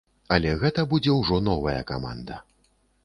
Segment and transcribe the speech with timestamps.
[0.35, 2.43] Але гэта будзе ўжо новая каманда.